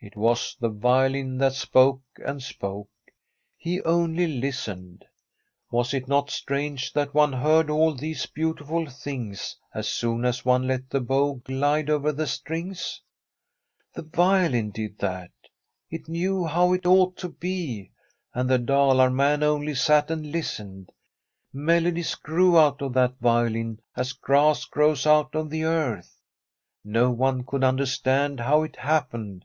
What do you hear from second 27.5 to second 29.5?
understand how it happened.